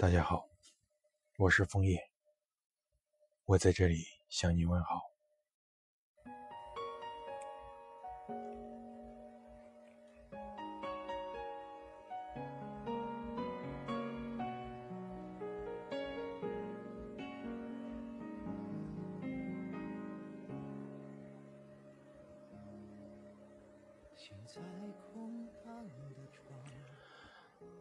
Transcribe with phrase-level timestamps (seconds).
[0.00, 0.48] 大家好，
[1.38, 2.08] 我是枫叶，
[3.46, 5.10] 我在这里向你问好。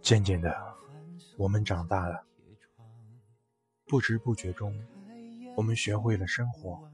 [0.01, 0.76] 渐渐的。
[1.37, 2.25] 我们长大了，
[3.85, 4.73] 不知不觉中，
[5.55, 6.91] 我们学会了生活，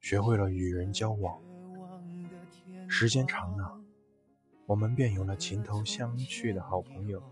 [0.00, 1.40] 学会了与人交往。
[2.86, 3.80] 时间长了，
[4.66, 7.22] 我们便有了情投相趣的好朋友，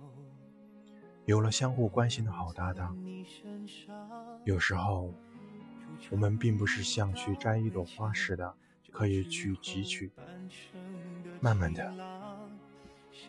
[1.26, 2.96] 有了相互关心的好搭档。
[4.46, 5.12] 有时候，
[6.10, 8.54] 我们并不是像去摘一朵花似的
[8.90, 10.10] 可以去汲取。
[11.42, 12.11] 慢慢的。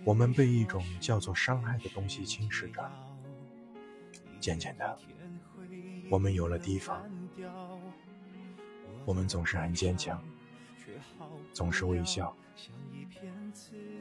[0.03, 2.91] 我们被一种叫做伤害的东西侵蚀着，
[4.39, 4.97] 渐渐的，
[6.09, 7.03] 我们有了提防。
[9.05, 10.23] 我们总是很坚强，
[11.51, 12.35] 总是微笑。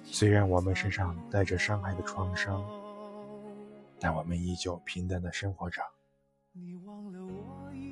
[0.05, 2.65] 虽然我们身上带着伤害的创伤，
[3.99, 5.83] 但我们依旧平淡的生活着。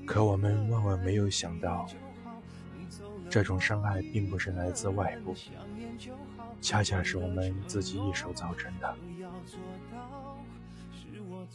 [0.07, 1.87] 可我们万万没有想到。
[3.31, 5.35] 这种伤害并不是来自外部，
[6.61, 8.97] 恰恰是我们自己一手造成的。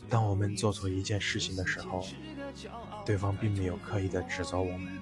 [0.10, 2.06] 当我们做错一件事情的时候，
[3.06, 5.00] 对方并没有刻意的指责我们，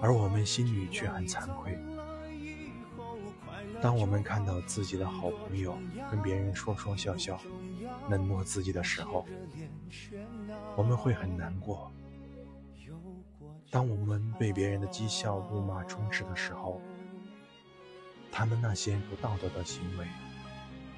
[0.00, 1.78] 而我们心里却很惭愧。
[3.80, 5.78] 当我们看到自己的好朋友
[6.10, 7.40] 跟别人说说笑笑，
[8.10, 9.24] 冷落自己的时候，
[10.76, 11.90] 我们会很难过。
[13.70, 16.80] 当我们被别人的讥笑、辱骂充斥的时候，
[18.32, 20.06] 他们那些不道德的行为、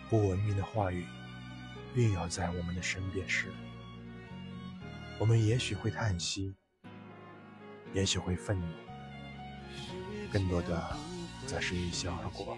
[0.08, 1.04] 不文明的话语
[1.96, 3.52] 萦绕在我们的身边时，
[5.18, 6.54] 我们也许会叹息，
[7.92, 8.66] 也许会愤怒，
[10.32, 10.96] 更多的
[11.46, 12.56] 则是一笑而过。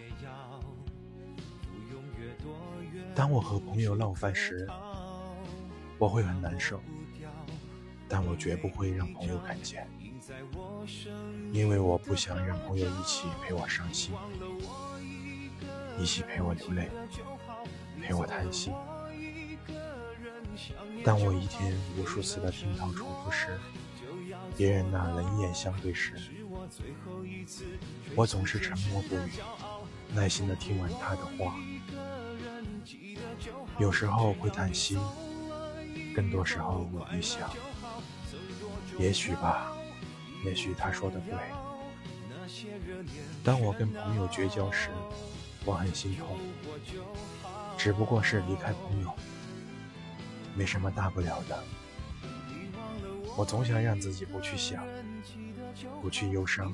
[3.15, 4.69] 当我和朋友闹翻时，
[5.99, 6.83] 我会很难受，
[8.09, 9.89] 但我绝不会让朋友看见。
[11.53, 14.15] 因为我不想让朋友一起陪我伤心，
[15.99, 16.89] 一起陪我流泪，
[18.01, 18.71] 陪我叹息。
[21.05, 23.59] 当我一天无数次的听到重复时，
[24.57, 26.15] 别人那冷眼相对时，
[28.15, 29.33] 我总是沉默不语，
[30.15, 31.57] 耐心的听完他的话。
[33.79, 34.99] 有时候会叹息，
[36.15, 37.51] 更多时候我会想，
[38.99, 39.77] 也许吧。
[40.45, 41.35] 也许他说的对。
[43.45, 44.91] 当我跟朋友绝交时，
[45.65, 46.39] 我很心痛，
[47.79, 49.13] 只不过是离开朋友，
[50.55, 51.63] 没什么大不了的。
[53.37, 54.85] 我总想让自己不去想，
[56.03, 56.73] 不去忧伤，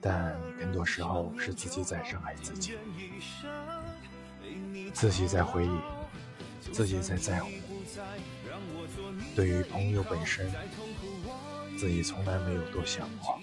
[0.00, 2.78] 但更多时候是自己在伤害自己，
[4.92, 5.78] 自己在回忆，
[6.72, 7.50] 自己在在乎。
[9.34, 10.50] 对于朋友本身。
[11.76, 13.38] 自己从来没有多想过，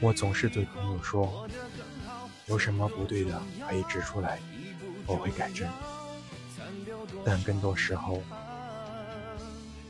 [0.00, 1.48] 我总是对朋友说，
[2.46, 4.38] 有什么不对的可以指出来，
[5.06, 5.68] 我会改正。
[7.24, 8.22] 但更多时候，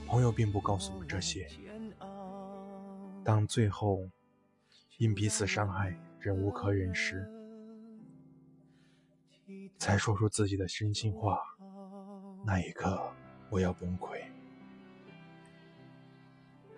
[0.06, 1.48] 朋友并不告诉我这些。
[3.24, 4.08] 当最后
[4.98, 7.28] 因彼此伤害忍无可忍时，
[9.78, 11.38] 才说出自己的真心话，
[12.44, 13.12] 那一刻
[13.50, 14.22] 我要崩溃。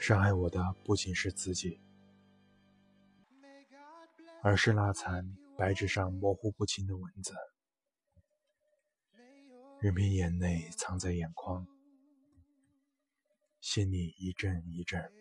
[0.06, 1.80] 伤害我的不仅是自己，
[4.40, 7.34] 而是那残白纸上模糊不清的文字。
[9.80, 11.66] 任凭眼泪藏在眼眶，
[13.60, 15.12] 心里一阵一阵，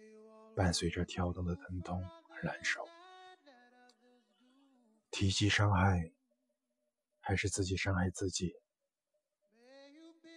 [0.55, 2.87] 伴随着跳动的疼痛而难受。
[5.09, 6.11] 提及伤害，
[7.21, 8.53] 还是自己伤害自己，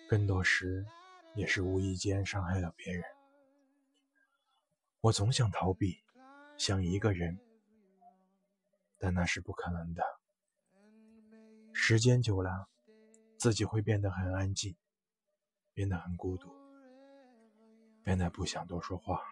[0.09, 0.87] 更多时
[1.35, 3.05] 也是无意间伤害了别人。
[5.01, 5.97] 我总想逃避，
[6.57, 7.39] 想一个人，
[8.99, 10.03] 但那是不可能的。
[11.73, 12.69] 时间久了，
[13.37, 14.75] 自己会变得很安静，
[15.73, 16.53] 变得很孤独，
[18.03, 19.23] 变得不想多说话。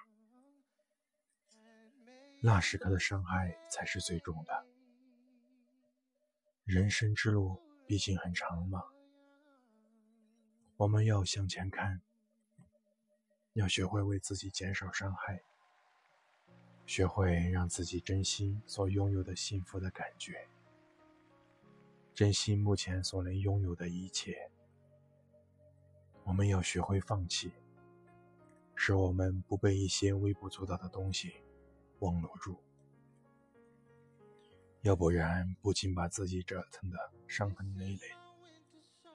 [2.40, 4.66] 那时刻的伤害才是最重的。
[6.62, 8.84] 人生之路毕竟很长嘛，
[10.76, 12.00] 我们要向前看，
[13.54, 15.42] 要学会为自己减少伤害。
[16.86, 20.48] 学会让自己珍惜所拥有的幸福的感觉。
[22.14, 24.50] 珍惜目前所能拥有的一切。
[26.24, 27.52] 我们要学会放弃，
[28.74, 31.34] 使我们不被一些微不足道的东西
[31.98, 32.56] 网络住。
[34.82, 36.96] 要不然，不仅把自己折腾的
[37.26, 39.10] 伤痕累累，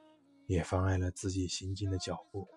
[0.46, 2.48] 也妨碍了自己行进的脚步。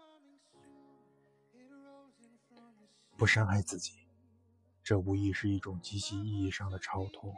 [3.16, 4.03] 不伤害自己，
[4.84, 7.34] 这无疑是一种极其意义上的超脱。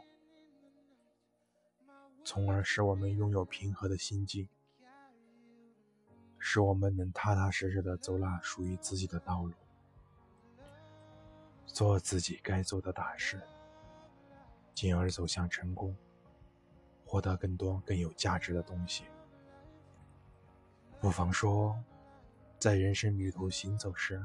[2.25, 4.49] 从而使我们拥有平和的心境，
[6.37, 9.53] 使我们能踏踏实实的走那属于自己的道路，
[11.65, 13.41] 做自己该做的大事，
[14.73, 15.95] 进而走向成功，
[17.05, 19.05] 获得更多更有价值的东西。
[20.99, 21.81] 不妨说，
[22.59, 24.21] 在人生旅途行走时，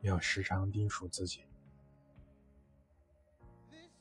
[0.00, 1.44] 要时常叮嘱自己，